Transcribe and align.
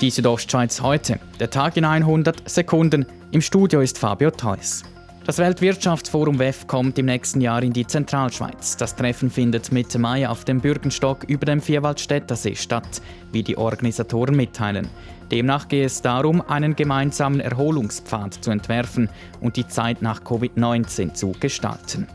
Die 0.00 0.08
Südostschweiz 0.08 0.80
heute. 0.80 1.18
Der 1.38 1.50
Tag 1.50 1.76
in 1.76 1.84
100 1.84 2.48
Sekunden. 2.48 3.04
Im 3.32 3.42
Studio 3.42 3.82
ist 3.82 3.98
Fabio 3.98 4.30
Theus. 4.30 4.82
Das 5.26 5.36
Weltwirtschaftsforum 5.36 6.38
WEF 6.38 6.66
kommt 6.66 6.98
im 6.98 7.04
nächsten 7.04 7.42
Jahr 7.42 7.62
in 7.62 7.74
die 7.74 7.86
Zentralschweiz. 7.86 8.78
Das 8.78 8.96
Treffen 8.96 9.30
findet 9.30 9.72
Mitte 9.72 9.98
Mai 9.98 10.26
auf 10.26 10.46
dem 10.46 10.62
Bürgenstock 10.62 11.24
über 11.24 11.44
dem 11.44 11.60
Vierwaldstättersee 11.60 12.54
statt, 12.54 13.02
wie 13.30 13.42
die 13.42 13.58
Organisatoren 13.58 14.34
mitteilen. 14.34 14.88
Demnach 15.30 15.68
gehe 15.68 15.84
es 15.84 16.00
darum, 16.00 16.40
einen 16.48 16.74
gemeinsamen 16.76 17.40
Erholungspfad 17.40 18.42
zu 18.42 18.50
entwerfen 18.50 19.10
und 19.42 19.56
die 19.56 19.68
Zeit 19.68 20.00
nach 20.00 20.22
Covid-19 20.22 21.12
zu 21.12 21.32
gestalten. 21.38 22.08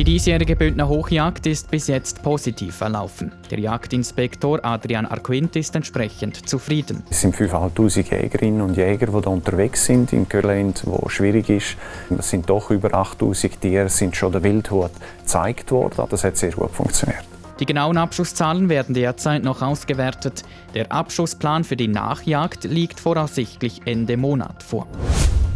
Die 0.00 0.04
diesjährige 0.04 0.56
Bündner 0.56 0.88
Hochjagd 0.88 1.46
ist 1.46 1.70
bis 1.70 1.86
jetzt 1.86 2.22
positiv 2.22 2.74
verlaufen. 2.74 3.32
Der 3.50 3.58
Jagdinspektor 3.58 4.64
Adrian 4.64 5.04
Arquint 5.04 5.56
ist 5.56 5.76
entsprechend 5.76 6.48
zufrieden. 6.48 7.02
Es 7.10 7.20
sind 7.20 7.36
5'500 7.36 8.10
Jägerinnen 8.10 8.62
und 8.62 8.78
Jäger, 8.78 9.08
die 9.08 9.20
da 9.20 9.28
unterwegs 9.28 9.84
sind 9.84 10.14
in 10.14 10.26
Kölland, 10.26 10.84
wo 10.86 11.06
schwierig 11.10 11.50
ist. 11.50 11.76
Es 12.18 12.30
sind 12.30 12.48
doch 12.48 12.70
über 12.70 12.94
8000 12.94 13.60
Tiere, 13.60 13.90
sind 13.90 14.16
schon 14.16 14.32
der 14.32 14.42
Wildhut 14.42 14.90
gezeigt 15.18 15.70
worden. 15.70 16.06
Das 16.08 16.24
hat 16.24 16.38
sehr 16.38 16.52
gut 16.52 16.70
funktioniert. 16.70 17.24
Die 17.58 17.66
genauen 17.66 17.98
Abschusszahlen 17.98 18.70
werden 18.70 18.94
derzeit 18.94 19.42
noch 19.42 19.60
ausgewertet. 19.60 20.44
Der 20.74 20.90
Abschussplan 20.90 21.62
für 21.62 21.76
die 21.76 21.88
Nachjagd 21.88 22.64
liegt 22.64 23.00
voraussichtlich 23.00 23.82
Ende 23.84 24.16
Monat 24.16 24.62
vor. 24.62 24.86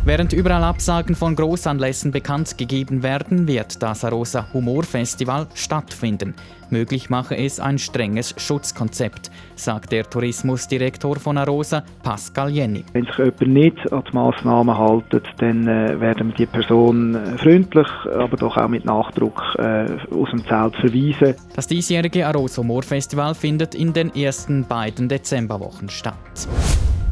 Während 0.06 0.34
überall 0.34 0.64
Absagen 0.64 1.14
von 1.14 1.34
Großanlässen 1.34 2.12
bekannt 2.12 2.58
gegeben 2.58 3.02
werden, 3.02 3.48
wird 3.48 3.82
das 3.82 4.04
Arosa 4.04 4.46
Humorfestival 4.52 5.46
stattfinden. 5.54 6.34
Möglich 6.68 7.08
mache 7.08 7.38
es 7.38 7.58
ein 7.58 7.78
strenges 7.78 8.34
Schutzkonzept, 8.36 9.30
sagt 9.56 9.92
der 9.92 10.04
Tourismusdirektor 10.04 11.16
von 11.16 11.38
Arosa, 11.38 11.84
Pascal 12.02 12.50
Jenny. 12.50 12.84
Wenn 12.92 13.06
sich 13.06 13.16
jemand 13.16 13.40
nicht 13.46 13.92
an 13.92 14.04
die 14.06 14.14
Massnahmen 14.14 14.76
hält, 14.76 15.24
dann 15.38 15.66
äh, 15.66 15.98
werden 15.98 16.28
wir 16.28 16.34
die 16.34 16.46
Person 16.46 17.14
äh, 17.14 17.38
freundlich, 17.38 17.88
aber 18.14 18.36
doch 18.36 18.58
auch 18.58 18.68
mit 18.68 18.84
Nachdruck 18.84 19.42
äh, 19.56 19.86
aus 20.14 20.28
dem 20.30 20.44
Zelt 20.46 20.76
verweisen. 20.76 21.34
Das 21.56 21.66
diesjährige 21.66 22.26
Arosa 22.26 22.60
Humorfestival 22.60 23.34
findet 23.34 23.74
in 23.74 23.94
den 23.94 24.14
ersten 24.14 24.66
beiden 24.66 25.08
Dezemberwochen 25.08 25.88
statt. 25.88 26.14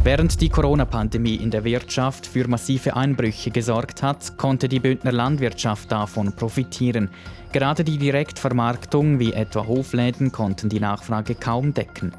Während 0.05 0.41
die 0.41 0.49
Corona-Pandemie 0.49 1.37
in 1.37 1.53
der 1.53 1.63
Wirtschaft 1.63 2.27
für 2.27 2.49
massive 2.49 2.97
Einbrüche 2.97 3.53
gesorgt 3.53 4.03
hat, 4.03 4.37
konnte 4.37 4.69
die 4.69 4.81
Bündner 4.81 5.13
Landwirtschaft 5.13 5.93
davon 5.93 6.35
profitieren. 6.35 7.09
Gerade 7.53 7.85
die 7.85 7.99
Direktvermarktung 7.99 9.21
wie 9.21 9.33
etwa 9.33 9.65
Hofläden 9.65 10.33
konnten 10.33 10.69
die 10.69 10.81
Nachfrage 10.81 11.37
kaum 11.37 11.73
decken. 11.73 12.13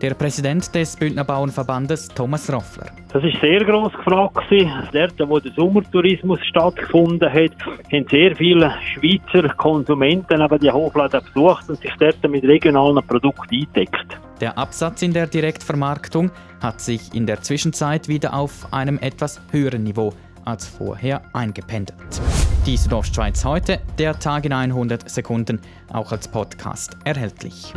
Der 0.00 0.14
Präsident 0.14 0.74
des 0.74 0.96
Bündner 0.96 1.24
Bauernverbandes, 1.24 2.08
Thomas 2.08 2.50
Roffler. 2.50 2.86
Das 3.12 3.22
ist 3.22 3.38
sehr 3.42 3.62
gross 3.66 3.92
gefragt. 3.92 4.38
Dort, 4.92 5.28
wo 5.28 5.38
der 5.38 5.52
Sommertourismus 5.52 6.40
stattgefunden 6.48 7.30
hat, 7.30 7.52
haben 7.92 8.06
sehr 8.10 8.34
viele 8.34 8.72
Schweizer 8.94 9.46
Konsumenten 9.56 10.40
aber 10.40 10.58
die 10.58 10.70
Hofläden 10.70 11.20
besucht 11.22 11.68
und 11.68 11.80
sich 11.80 11.92
dort 11.98 12.22
mit 12.30 12.44
regionalen 12.44 13.06
Produkten 13.06 13.54
eingedeckt. 13.54 14.25
Der 14.40 14.58
Absatz 14.58 15.00
in 15.00 15.14
der 15.14 15.26
Direktvermarktung 15.26 16.30
hat 16.60 16.80
sich 16.80 17.14
in 17.14 17.26
der 17.26 17.42
Zwischenzeit 17.42 18.06
wieder 18.06 18.34
auf 18.34 18.72
einem 18.72 18.98
etwas 18.98 19.40
höheren 19.50 19.82
Niveau 19.82 20.12
als 20.44 20.66
vorher 20.66 21.22
eingependelt. 21.32 22.20
Die 22.66 22.76
Südostschweiz 22.76 23.44
heute, 23.44 23.80
der 23.98 24.18
Tag 24.18 24.44
in 24.44 24.52
100 24.52 25.08
Sekunden, 25.08 25.60
auch 25.90 26.12
als 26.12 26.28
Podcast 26.28 26.96
erhältlich. 27.04 27.72